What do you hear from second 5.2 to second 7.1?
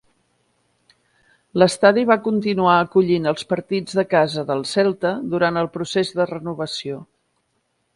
durant el procés de renovació.